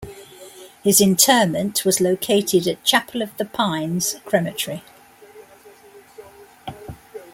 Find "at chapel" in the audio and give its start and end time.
2.67-3.21